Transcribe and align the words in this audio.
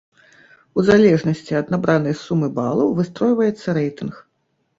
У 0.77 0.85
залежнасці 0.87 1.57
ад 1.59 1.69
набранай 1.73 2.15
сумы 2.23 2.47
балаў, 2.57 2.91
выстройваецца 3.01 3.79
рэйтынг. 3.81 4.13